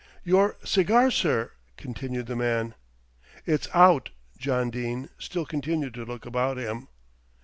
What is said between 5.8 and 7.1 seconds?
to look about him.